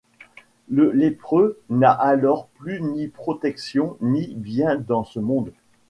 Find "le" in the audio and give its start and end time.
0.67-0.89